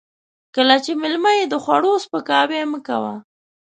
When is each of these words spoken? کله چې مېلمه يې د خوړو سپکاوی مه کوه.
کله 0.55 0.75
چې 0.85 0.91
مېلمه 1.01 1.31
يې 1.39 1.45
د 1.49 1.55
خوړو 1.63 1.91
سپکاوی 2.03 2.61
مه 2.71 2.79
کوه. 2.87 3.13